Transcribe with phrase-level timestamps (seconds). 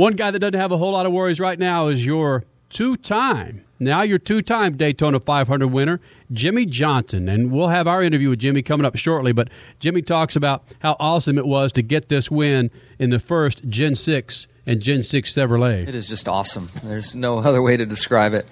[0.00, 3.66] One guy that doesn't have a whole lot of worries right now is your two-time,
[3.78, 6.00] now your two-time Daytona 500 winner,
[6.32, 9.32] Jimmie Johnson, and we'll have our interview with Jimmie coming up shortly.
[9.32, 13.68] But Jimmie talks about how awesome it was to get this win in the first
[13.68, 15.86] Gen 6 and Gen 6 Chevrolet.
[15.86, 16.70] It is just awesome.
[16.82, 18.46] There's no other way to describe it.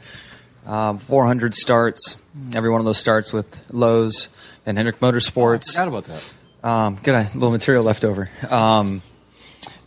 [0.66, 2.18] Um, 400 starts.
[2.54, 4.28] Every one of those starts with Lowe's
[4.66, 5.72] and Hendrick Motorsports.
[5.72, 6.34] Forgot about that.
[6.62, 8.28] Um, got a little material left over.
[8.50, 9.00] Um,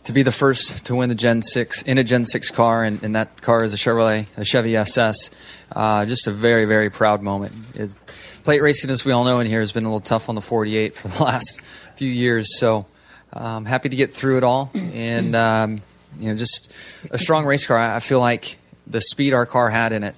[0.04, 3.02] to be the first to win the Gen 6 in a Gen 6 car, and,
[3.02, 5.30] and that car is a Chevrolet, a Chevy SS.
[5.70, 7.54] Uh, just a very, very proud moment.
[7.74, 7.94] It's,
[8.42, 10.40] plate racing, as we all know in here, has been a little tough on the
[10.40, 11.60] 48 for the last
[11.96, 12.58] few years.
[12.58, 12.86] So
[13.32, 15.82] um, happy to get through it all, and um,
[16.18, 16.70] you know, just
[17.10, 17.78] a strong race car.
[17.78, 20.16] I feel like the speed our car had in it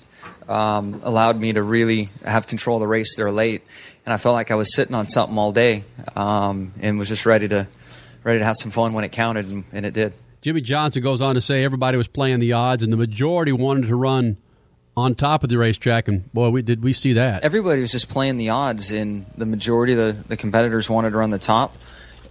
[0.48, 3.62] um, allowed me to really have control of the race there late,
[4.06, 5.84] and I felt like I was sitting on something all day,
[6.16, 7.68] um, and was just ready to
[8.24, 10.12] ready to have some fun when it counted, and, and it did.
[10.40, 13.86] Jimmie Johnson goes on to say everybody was playing the odds, and the majority wanted
[13.86, 14.36] to run
[14.96, 16.08] on top of the racetrack.
[16.08, 17.42] And boy, we, did we see that?
[17.44, 21.16] Everybody was just playing the odds, and the majority of the, the competitors wanted to
[21.16, 21.76] run the top.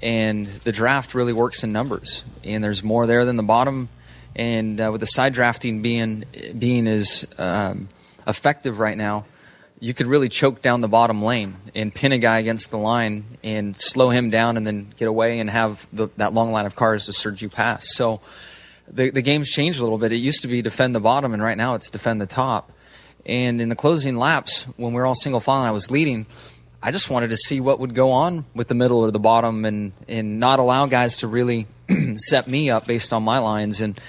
[0.01, 3.89] And the draft really works in numbers, and there's more there than the bottom.
[4.35, 6.25] And uh, with the side drafting being
[6.57, 7.87] being as um,
[8.27, 9.25] effective right now,
[9.83, 13.25] you could really choke down the bottom lane and pin a guy against the line
[13.43, 16.73] and slow him down and then get away and have the, that long line of
[16.73, 17.89] cars to surge you past.
[17.89, 18.21] So
[18.87, 20.13] the, the game's changed a little bit.
[20.13, 22.71] It used to be defend the bottom, and right now it's defend the top.
[23.25, 26.27] And in the closing laps, when we were all single file and I was leading,
[26.81, 29.65] I just wanted to see what would go on with the middle or the bottom
[29.65, 31.67] and, and not allow guys to really
[32.15, 33.81] set me up based on my lines.
[33.81, 33.99] And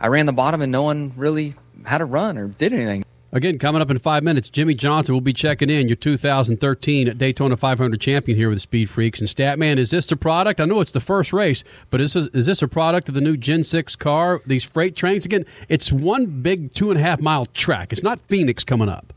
[0.00, 3.04] I ran the bottom, and no one really had a run or did anything.
[3.32, 7.56] Again, coming up in five minutes, Jimmie Johnson will be checking in, your 2013 Daytona
[7.56, 9.20] 500 champion here with Speed Freaks.
[9.20, 10.60] And Statman, is this the product?
[10.60, 13.20] I know it's the first race, but is this, is this a product of the
[13.20, 15.24] new Gen 6 car, these freight trains?
[15.24, 17.92] Again, it's one big two and a half mile track.
[17.92, 19.12] It's not Phoenix coming up.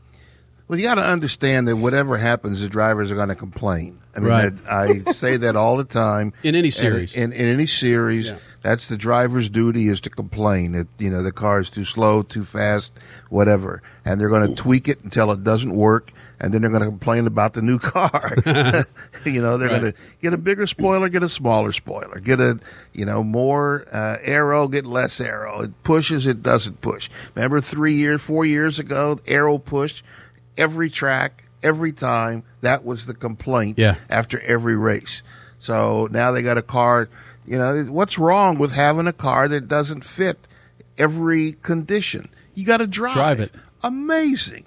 [0.66, 3.98] Well, you got to understand that whatever happens, the drivers are going to complain.
[4.16, 4.64] I mean, Right.
[4.64, 6.32] that, I say that all the time.
[6.42, 7.14] In any series.
[7.14, 8.38] In, in any series, Yeah.
[8.62, 12.22] that's the driver's duty is to complain that you know the car is too slow,
[12.22, 12.94] too fast,
[13.28, 16.80] whatever, and they're going to tweak it until it doesn't work, and then they're going
[16.82, 18.34] to complain about the new car.
[19.26, 19.80] you know, they're Right.
[19.80, 22.58] going to get a bigger spoiler, get a smaller spoiler, get a
[22.94, 25.60] you know more uh, aero, get less aero.
[25.60, 27.10] It pushes, it doesn't push.
[27.34, 30.02] Remember three years, four years ago, aero push
[30.56, 32.42] every track, every time.
[32.60, 33.96] That was the complaint Yeah.
[34.10, 35.22] after every race.
[35.58, 37.08] So now they got a car.
[37.46, 40.38] You know, what's wrong with having a car that doesn't fit
[40.98, 42.30] every condition?
[42.54, 43.14] You got to drive.
[43.14, 43.52] Drive it.
[43.82, 44.66] Amazing.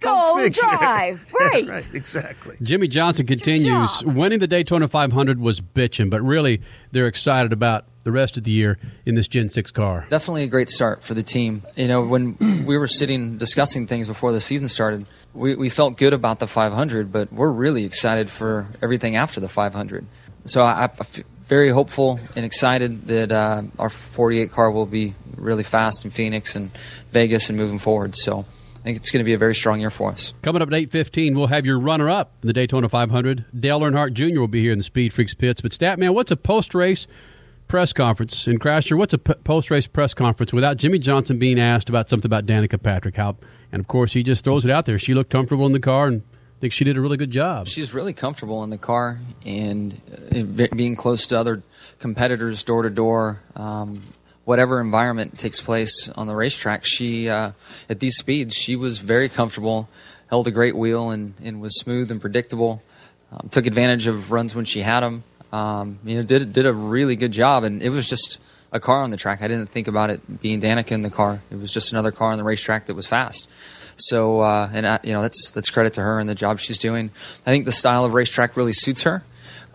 [0.00, 0.62] Go figure.
[0.62, 1.20] drive.
[1.40, 1.68] Right.
[1.68, 2.56] right, exactly.
[2.62, 4.02] Jimmie Johnson continues.
[4.04, 6.60] Winning the Daytona 500 was bitching, but really
[6.92, 10.06] they're excited about the rest of the year in this Gen 6 car.
[10.08, 11.64] Definitely a great start for the team.
[11.74, 15.98] You know, when we were sitting discussing things before the season started, we, we felt
[15.98, 20.06] good about the 500, but we're really excited for everything after the 500.
[20.44, 20.88] So I, I
[21.48, 26.54] very hopeful and excited that uh, our 48 car will be really fast in Phoenix
[26.54, 26.70] and
[27.10, 28.14] Vegas and moving forward.
[28.14, 30.32] So I think it's going to be a very strong year for us.
[30.42, 33.46] Coming up at 8.15, we'll have your runner-up in the Daytona 500.
[33.58, 34.38] Dale Earnhardt Jr.
[34.38, 35.60] will be here in the Speed Freaks pits.
[35.60, 37.08] But Statman, what's a post-race
[37.68, 38.46] press conference?
[38.46, 42.28] And Crasher, what's a p- post-race press conference without Jimmie Johnson being asked about something
[42.28, 43.16] about Danica Patrick?
[43.16, 43.36] How,
[43.72, 44.98] and of course, he just throws it out there.
[44.98, 46.22] She looked comfortable in the car and
[46.56, 47.68] I think she did a really good job.
[47.68, 50.00] She's really comfortable in the car and
[50.34, 51.62] uh, being close to other
[51.98, 53.40] competitors door to door.
[53.54, 54.04] Um,
[54.44, 57.52] whatever environment takes place on the racetrack, she uh,
[57.90, 59.88] at these speeds she was very comfortable,
[60.30, 62.82] held a great wheel and, and was smooth and predictable.
[63.30, 65.24] Um, took advantage of runs when she had them.
[65.52, 68.38] Um, you know, did did a really good job, and it was just
[68.72, 69.42] a car on the track.
[69.42, 71.42] I didn't think about it being Danica in the car.
[71.50, 73.48] It was just another car on the racetrack that was fast.
[73.96, 76.78] So, uh, and I, you know, that's that's credit to her and the job she's
[76.78, 77.10] doing.
[77.46, 79.24] I think the style of racetrack really suits her.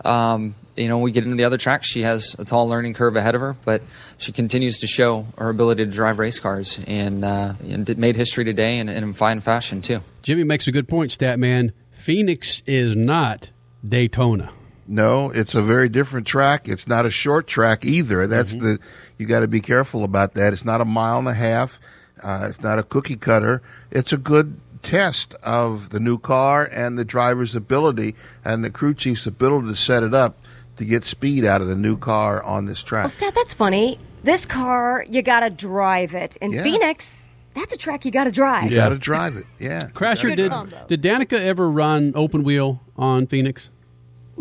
[0.04, 3.14] Um, you know, we get into the other tracks, she has a tall learning curve
[3.16, 3.82] ahead of her, but
[4.16, 8.44] she continues to show her ability to drive race cars and, uh, and made history
[8.44, 10.00] today and in fine fashion too.
[10.22, 11.72] Jimmie makes a good point, Statman.
[11.92, 13.50] Phoenix is not
[13.86, 14.50] Daytona.
[14.92, 16.68] No, it's a very different track.
[16.68, 18.26] It's not a short track either.
[18.26, 18.78] That's the
[19.16, 20.52] you got to be careful about that.
[20.52, 21.80] It's not a mile and a half.
[22.22, 23.62] Uh, it's not a cookie cutter.
[23.90, 28.92] It's a good test of the new car and the driver's ability and the crew
[28.92, 30.36] chief's ability to set it up
[30.76, 33.04] to get speed out of the new car on this track.
[33.04, 33.98] Well, Stat, that's funny.
[34.24, 36.36] This car, you got to drive it.
[36.36, 36.62] In Yeah.
[36.64, 38.70] Phoenix, that's a track you got to drive.
[38.70, 39.46] you got to drive it.
[39.58, 39.88] Yeah.
[39.94, 40.84] Crasher, did, combo.
[40.86, 43.70] did Danica ever run open wheel on Phoenix?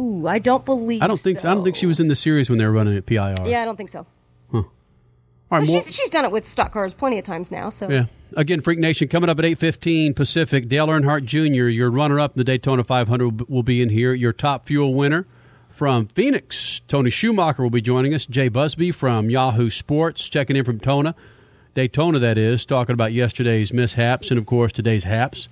[0.01, 1.50] Ooh, I don't believe I don't think so.
[1.50, 3.48] I don't think she was in the series when they were running at PIR.
[3.48, 4.06] Yeah, I don't think so.
[4.51, 4.57] Huh.
[4.57, 4.63] All
[5.51, 7.69] right, Well, more, she's, she's done it with stock cars plenty of times now.
[7.69, 8.06] So yeah.
[8.38, 10.68] Again, Freak Nation coming up at eight fifteen Pacific.
[10.69, 14.13] Dale Earnhardt Jr., your runner-up in the Daytona 500, will be- will be in here.
[14.13, 15.25] Your top fuel winner
[15.69, 18.25] from Phoenix, Tony Schumacher, will be joining us.
[18.25, 21.13] Jay Busbee from Yahoo Sports checking in from Tona,
[21.75, 25.50] Daytona, that is, talking about yesterday's mishaps and of course today's haps.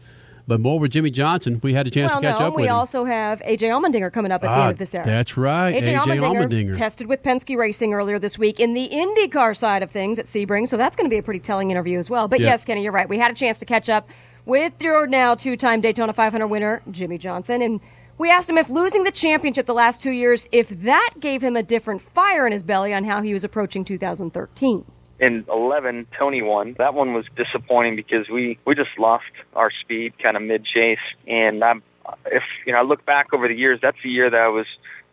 [0.50, 1.60] But more with Jimmie Johnson.
[1.62, 2.76] We had a chance well, to catch no, up we with him.
[2.76, 5.04] also have AJ Allmendinger coming up at the Ah, end of this hour.
[5.06, 6.76] That's right, AJ, AJ Allmendinger, Allmendinger.
[6.78, 10.68] tested with Penske Racing earlier this week in the IndyCar side of things at Sebring,
[10.68, 12.28] so that's going to be a pretty telling interview as well.
[12.28, 12.48] But Yeah.
[12.48, 13.08] yes, Kenny, you're right.
[13.08, 14.10] We had a chance to catch up
[14.48, 17.80] with your now two-time Daytona 500 winner, Jimmie Johnson, and
[18.18, 21.56] we asked him if losing the championship the last two years, if that gave him
[21.56, 24.84] a different fire in his belly on how he was approaching 2013.
[25.20, 26.76] In 11 tony won.
[26.78, 29.26] That one was disappointing because we we just lost
[29.56, 31.84] our speed kind of mid chase and i'm
[32.26, 34.66] if you know i look back over the years that's the year that i was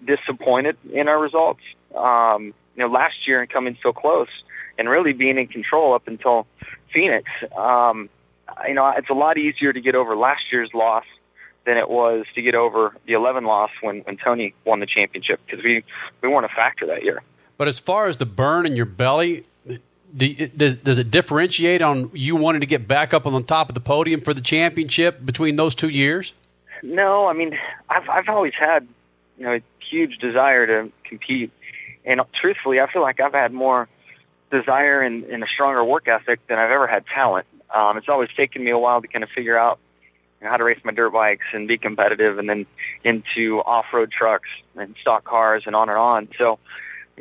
[0.04, 1.60] disappointed in our results.
[1.94, 4.28] Um you know last year and coming so close
[4.78, 6.46] and really being in control up until
[6.92, 7.30] phoenix.
[7.56, 8.08] Um
[8.68, 11.04] you know it's a lot easier to get over last year's loss
[11.64, 15.40] than it was to get over the 11 loss when when tony won the championship
[15.44, 15.82] because we
[16.22, 17.22] we weren't a factor that year.
[17.58, 19.46] But as far as the burn in your belly,
[20.16, 23.68] do, does, does it differentiate on you wanting to get back up on the top
[23.68, 26.34] of the podium for the championship between those two years?
[26.82, 27.58] No, I mean,
[27.88, 28.86] I've I've always had,
[29.38, 31.50] you know, a huge desire to compete,
[32.04, 33.88] and truthfully, I feel like I've had more
[34.50, 37.46] desire and, and a stronger work ethic than I've ever had talent.
[37.74, 39.78] Um, it's always taken me a while to kind of figure out
[40.40, 42.66] you know, how to race my dirt bikes and be competitive, and then
[43.02, 46.28] into off-road trucks and stock cars and on and on.
[46.38, 46.58] So,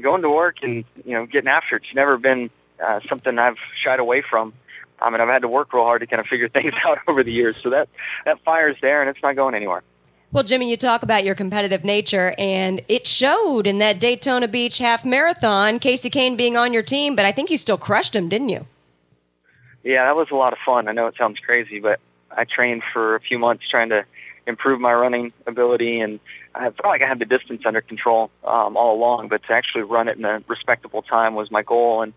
[0.02, 2.50] going to work and you know getting after it's never been
[2.84, 4.54] uh, something I've shied away from.
[5.02, 7.24] I mean, I've had to work real hard to kind of figure things out over
[7.24, 7.58] the years.
[7.62, 7.90] So that
[8.26, 9.84] that fire's there, and it's not going anywhere.
[10.32, 14.80] Well, Jimmie, you talk about your competitive nature, and it showed in that Daytona Beach
[14.80, 15.80] half marathon.
[15.80, 18.66] Kasey Kahne being on your team, but I think you still crushed him, didn't you?
[19.84, 20.88] Yeah, that was a lot of fun.
[20.88, 22.00] I know it sounds crazy, but
[22.32, 24.04] I trained for a few months trying to
[24.48, 26.20] improve my running ability, and
[26.54, 29.30] I felt like I had the distance under control um, all along.
[29.30, 32.14] But to actually run it in a respectable time was my goal, and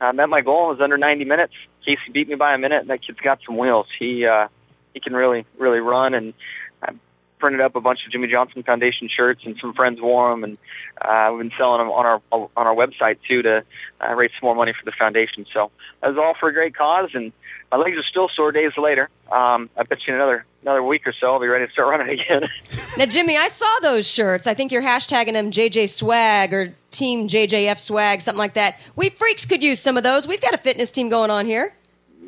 [0.00, 0.70] I met my goal.
[0.70, 1.54] It was under 90 minutes.
[1.86, 3.86] Kasey beat me by a minute, that kid's got some wheels.
[3.98, 4.48] He uh,
[4.94, 6.34] he can really really run, and
[6.82, 6.92] I
[7.38, 10.58] printed up a bunch of Jimmie Johnson Foundation shirts, and some friends wore them, and
[11.00, 13.64] uh, we've been selling them on our on our website too to
[14.06, 15.46] uh, raise some more money for the foundation.
[15.52, 15.70] So
[16.02, 17.32] that was all for a great cause, and
[17.70, 19.08] my legs are still sore days later.
[19.30, 22.20] Um, I bet you another another week or so I'll be ready to start running
[22.20, 22.48] again.
[22.96, 24.46] Now, Jimmie, I saw those shirts.
[24.46, 28.78] I think you're hashtagging them JJ Swag or Team JJF Swag, something like that.
[28.96, 30.26] We freaks could use some of those.
[30.26, 31.74] We've got a fitness team going on here.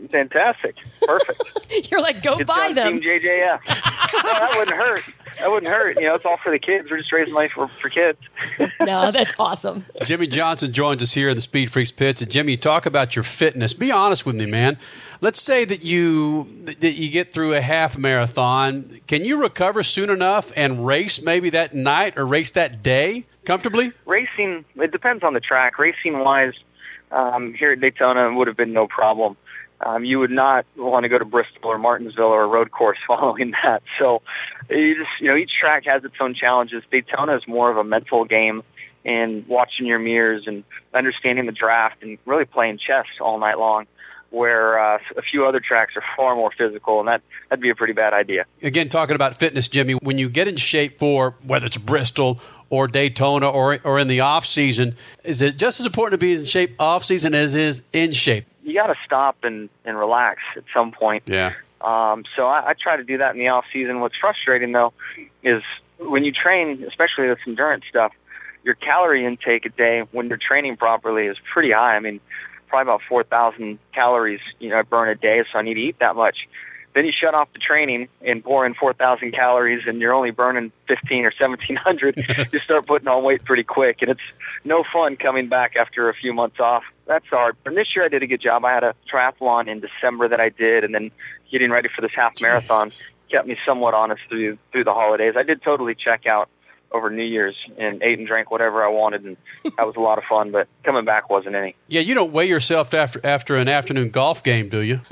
[0.08, 1.90] Fantastic, perfect.
[1.90, 3.00] You're like, go It's buy on them.
[3.00, 3.60] Team JJF.
[4.14, 5.02] no, that wouldn't hurt.
[5.40, 5.96] That wouldn't hurt.
[5.96, 6.88] You know, it's all for the kids.
[6.90, 8.18] We're just raising money for for kids.
[8.80, 9.84] no, that's awesome.
[10.04, 12.22] Jimmie Johnson joins us here in the Speed Freaks pits.
[12.22, 13.74] And Jimmie, you talk about your fitness.
[13.74, 14.78] Be honest with me, man.
[15.20, 19.00] Let's say that you that you get through a half marathon.
[19.08, 23.90] Can you recover soon enough and race maybe that night or race that day comfortably?
[24.06, 25.76] Racing, it depends on the track.
[25.76, 26.54] Racing wise,
[27.10, 29.36] um, here at Daytona would have been no problem.
[29.80, 32.98] Um, you would not want to go to Bristol or Martinsville or a road course
[33.08, 33.82] following that.
[33.98, 34.22] So
[34.68, 36.84] you just, you know, each track has its own challenges.
[36.92, 38.62] Daytona is more of a mental game
[39.04, 40.62] and watching your mirrors and
[40.94, 43.86] understanding the draft and really playing chess all night long.
[44.28, 47.74] Where uh, a few other tracks are far more physical, and that that'd be a
[47.74, 48.44] pretty bad idea.
[48.62, 52.38] Again, talking about fitness, Jimmie, when you get in shape for whether it's Bristol
[52.70, 56.32] or Daytona or or in the off season, is it just as important to be
[56.32, 58.46] in shape off season as is in shape?
[58.62, 61.24] You got to stop and and relax at some point.
[61.26, 61.52] Yeah.
[61.80, 64.00] Um, so I, I try to do that in the off season.
[64.00, 64.92] What's frustrating though
[65.42, 65.62] is
[65.98, 68.12] when you train, especially this endurance stuff,
[68.64, 71.96] your calorie intake a day when you're training properly is pretty high.
[71.96, 72.20] I mean,
[72.68, 75.98] probably about 4,000 calories, you know, I burn a day, so I need to eat
[75.98, 76.48] that much.
[76.92, 80.72] Then you shut off the training and pour in 4,000 calories and you're only burning
[80.88, 82.16] 15 or 1,700.
[82.52, 84.20] you start putting on weight pretty quick and it's
[84.64, 86.82] no fun coming back after a few months off.
[87.06, 87.56] That's hard.
[87.64, 88.64] And this year I did a good job.
[88.64, 91.10] I had a triathlon in December that I did and then
[91.50, 92.90] getting ready for this half marathon
[93.30, 95.34] kept me somewhat honest through through the holidays.
[95.36, 96.48] I did totally check out
[96.92, 99.36] over New Year's and ate and drank whatever I wanted, and
[99.76, 100.50] that was a lot of fun.
[100.50, 101.76] But coming back wasn't any.
[101.88, 105.00] Yeah, you don't weigh yourself after after an afternoon golf game, do you?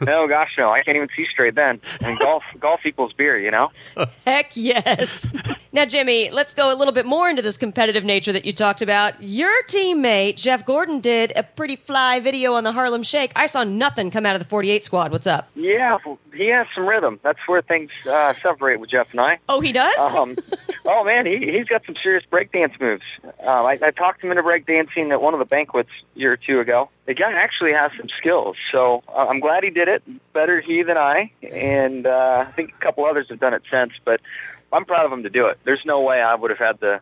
[0.00, 1.80] No, gosh, no, I can't even see straight then.
[2.00, 3.70] And golf golf equals beer, you know.
[4.24, 5.32] Heck yes.
[5.72, 8.82] now, Jimmie, let's go a little bit more into this competitive nature that you talked
[8.82, 9.22] about.
[9.22, 13.30] Your teammate, Jeff Gordon, did a pretty fly video on the Harlem Shake.
[13.36, 15.12] I saw nothing come out of the 48 squad.
[15.12, 15.48] What's up?
[15.54, 15.98] Yeah,
[16.34, 17.20] he has some rhythm.
[17.22, 19.38] That's where things uh, separate with Jeff and I.
[19.48, 19.98] Oh, he does?
[20.12, 20.36] Um,
[20.84, 23.04] Oh man, he he's got some serious breakdance moves.
[23.22, 26.36] Um, I, I talked him into breakdancing at one of the banquets a year or
[26.36, 26.90] two ago.
[27.06, 30.02] The guy actually has some skills, so uh, I'm glad he did it.
[30.32, 33.92] Better he than I, and uh, I think a couple others have done it since.
[34.04, 34.20] But
[34.72, 35.60] I'm proud of him to do it.
[35.64, 37.00] There's no way I would have had the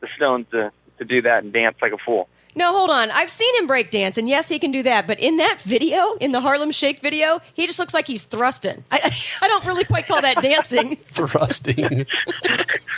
[0.00, 2.28] the stones to to do that and dance like a fool.
[2.56, 3.10] No, hold on.
[3.10, 5.06] I've seen him break dance, and yes, he can do that.
[5.06, 8.82] But in that video, in the Harlem Shake video, he just looks like he's thrusting.
[8.90, 10.96] I, I don't really quite call that dancing.
[11.06, 12.06] Thrusting.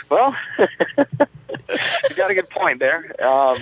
[0.09, 2.97] Well, you got a good point there.
[3.23, 3.57] Um,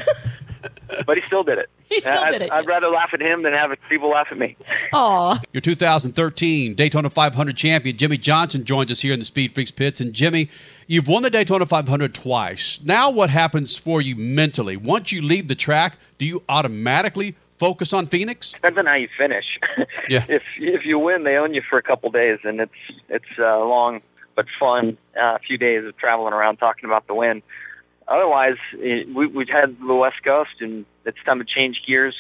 [1.06, 1.70] but he still did it.
[1.90, 2.52] He still I, did it.
[2.52, 4.58] I'd rather laugh at him than have people laugh at me.
[4.92, 5.40] Aw.
[5.54, 10.02] Your 2013 Daytona 500 champion, Jimmie Johnson, joins us here in the Speed Freaks pits.
[10.02, 10.50] And Jimmie,
[10.88, 12.82] you've won the Daytona 500 twice.
[12.84, 14.76] Now, what happens for you mentally?
[14.76, 18.52] Once you leave the track, do you automatically focus on Phoenix?
[18.52, 19.60] Depends on how you finish.
[20.10, 20.24] Yeah.
[20.30, 22.72] if if you win, they own you for a couple days, and it's
[23.10, 24.02] it's a long
[24.36, 27.44] but fun uh, few days of traveling around talking about the win.
[28.08, 32.16] Otherwise, eh, we, we've had the West Coast, and it's time to change gears.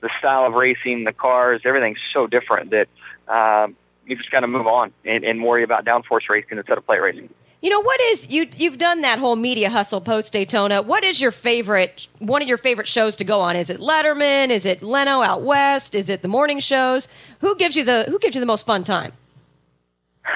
[0.00, 2.88] The style of racing, the cars, everything's so different that
[3.28, 3.68] uh,
[4.04, 7.00] you just got to move on and, and worry about downforce racing instead of plate
[7.00, 7.30] racing.
[7.60, 8.48] You know what is you?
[8.56, 10.82] You've done that whole media hustle post Daytona.
[10.82, 12.08] What is your favorite?
[12.18, 13.54] One of your favorite shows to go on?
[13.54, 14.50] Is it Letterman?
[14.50, 15.94] Is it Leno out west?
[15.94, 17.06] Is it the morning shows?
[17.38, 19.12] Who gives you the Who gives you the most fun time?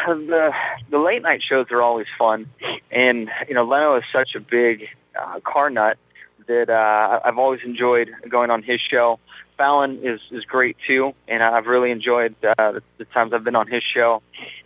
[0.06, 0.52] the
[0.90, 2.48] the late night shows are always fun,
[2.92, 4.88] and you know Leno is such a big
[5.20, 5.98] uh, car nut
[6.47, 9.19] that uh, I've always enjoyed going on his show.
[9.57, 13.57] Fallon is is great too, and I've really enjoyed uh, the, the times I've been
[13.57, 14.23] on his show.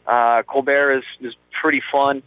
[0.07, 2.23] Uh, Colbert is is pretty fun,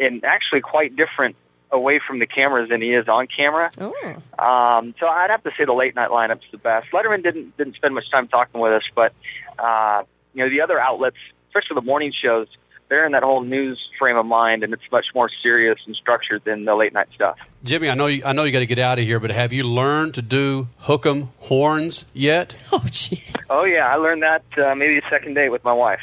[0.00, 1.36] and actually quite different
[1.70, 3.70] away from the cameras than he is on camera.
[3.78, 3.92] Oh,
[4.38, 6.90] Um, so I'd have to say the late night lineup's the best.
[6.92, 9.12] Letterman didn't didn't spend much time talking with us, but
[9.58, 10.04] uh,
[10.34, 11.16] you know the other outlets,
[11.48, 12.46] especially the morning shows,
[12.88, 16.44] they're in that whole news frame of mind, and it's much more serious and structured
[16.44, 17.38] than the late night stuff.
[17.64, 19.52] Jimmie, I know you, I know you got to get out of here, but have
[19.52, 22.56] you learned to do hook 'em horns yet?
[22.72, 23.36] oh, jeez.
[23.50, 26.00] Oh yeah, I learned that uh, maybe the second date with my wife.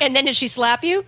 [0.00, 1.04] And then did she slap you?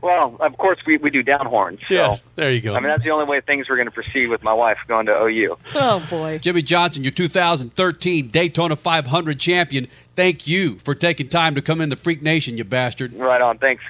[0.00, 1.80] Well, of course we we do down horns.
[1.88, 2.74] So, there you go.
[2.74, 5.06] I mean that's the only way things were going to proceed with my wife going
[5.06, 5.58] to OU.
[5.74, 6.38] Oh boy.
[6.38, 9.88] Jimmie Johnson, your 2013 Daytona 500 champion.
[10.14, 13.14] Thank you for taking time to come in the Freak Nation, you bastard.
[13.14, 13.58] Right on.
[13.58, 13.82] Thanks.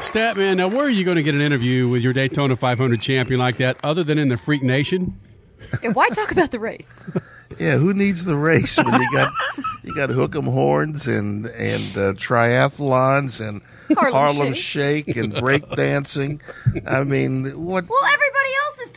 [0.00, 3.38] Statman, now where are you going to get an interview with your Daytona 500 champion
[3.38, 5.18] like that, other than in the Freak Nation?
[5.82, 6.90] And why talk about the race?
[7.58, 9.32] Yeah, who needs the race when you got
[9.82, 13.62] you got hook 'em horns and and uh, triathlons and
[13.96, 15.06] Harlem Harlem Shake.
[15.06, 16.40] Shake and break dancing?
[16.86, 17.88] I mean, what?
[17.88, 18.27] Well, everybody else is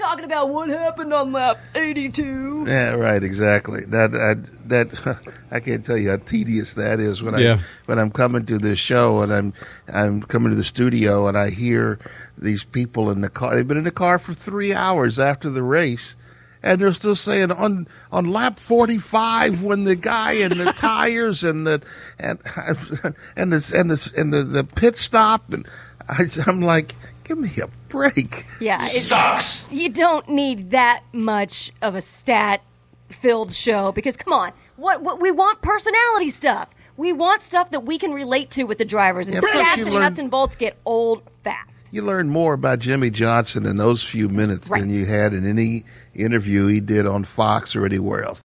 [0.02, 2.66] talking about what happened on lap 82.
[2.68, 3.24] Yeah, right.
[3.24, 3.86] Exactly.
[3.86, 4.34] That I,
[4.68, 5.20] that
[5.52, 7.56] I can't tell you how tedious that is when Yeah.
[7.60, 9.54] I when I'm coming to this show and I'm
[9.88, 12.00] I'm coming to the studio and I hear
[12.38, 13.56] these people in the car.
[13.56, 16.16] They've been in the car for three hours after the race.
[16.64, 21.44] And they're still saying on on lap forty five when the guy and the tires
[21.44, 21.82] and the
[22.20, 22.38] and
[23.36, 25.68] and the and the and the, the pit stop and
[26.08, 26.96] I, I'm like,
[27.32, 28.46] give me a break.
[28.60, 29.64] Yeah, it sucks.
[29.72, 32.62] You don't need that much of a stat
[33.10, 36.68] filled show because come on, what, what we want personality stuff.
[36.98, 39.84] We want stuff that we can relate to with the drivers, and Yeah, stats you
[39.86, 41.88] and learn- nuts and bolts get old fast.
[41.90, 44.82] You learn more about Jimmie Johnson in those few minutes Right.
[44.82, 48.42] than you had in any interview he did on Fox or anywhere else.